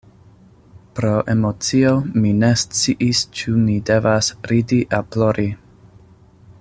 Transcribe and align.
Pro 0.99 1.11
emocio, 1.33 1.91
mi 2.23 2.31
ne 2.45 2.49
sciis 2.63 3.21
ĉu 3.41 3.55
mi 3.67 3.77
devas 3.91 4.33
ridi 4.53 4.81
aŭ 5.01 5.05
plori... 5.17 5.47